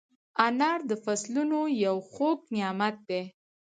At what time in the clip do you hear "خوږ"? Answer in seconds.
2.11-2.37